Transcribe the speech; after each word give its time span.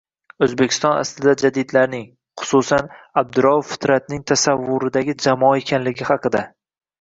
O'zbekiston 0.43 0.93
aslida 1.01 1.33
jadidlarning, 1.41 2.05
hususan 2.43 2.89
Abdurauf 3.23 3.69
Fitratning 3.75 4.25
"tasavvuridagi 4.33 5.17
jamoa" 5.27 5.53
ekanligi 5.67 6.11
haqida. 6.11 6.45